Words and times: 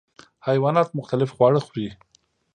حیوانات 0.47 0.89
مختلف 0.99 1.29
خواړه 1.35 1.59
خوري. 1.65 1.87